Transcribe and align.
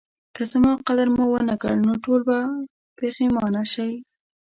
که 0.35 0.43
زما 0.51 0.71
قدر 0.87 1.07
مو 1.15 1.23
ونکړ 1.33 1.73
نو 1.85 1.93
ټول 2.03 2.21
به 2.29 2.37
پخیمانه 2.97 3.63
شئ 3.73 3.93